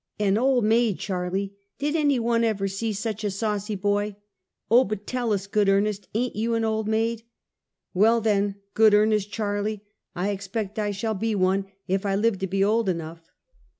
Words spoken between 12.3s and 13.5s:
to be old enough."